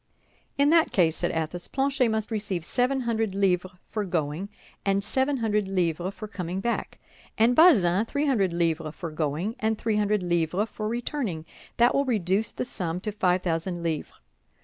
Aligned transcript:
"In 0.57 0.71
that 0.71 0.91
case," 0.91 1.15
said 1.17 1.29
Athos, 1.29 1.67
"Planchet 1.67 2.09
must 2.09 2.31
receive 2.31 2.65
seven 2.65 3.01
hundred 3.01 3.35
livres 3.35 3.73
for 3.87 4.03
going, 4.03 4.49
and 4.83 5.03
seven 5.03 5.37
hundred 5.37 5.67
livres 5.67 6.15
for 6.15 6.27
coming 6.27 6.59
back; 6.59 6.97
and 7.37 7.55
Bazin, 7.55 8.03
three 8.07 8.25
hundred 8.25 8.51
livres 8.51 8.95
for 8.95 9.11
going, 9.11 9.55
and 9.59 9.77
three 9.77 9.97
hundred 9.97 10.23
livres 10.23 10.69
for 10.71 10.87
returning—that 10.87 11.93
will 11.93 12.05
reduce 12.05 12.49
the 12.51 12.65
sum 12.65 12.99
to 13.01 13.11
five 13.11 13.43
thousand 13.43 13.83
livres. 13.83 14.11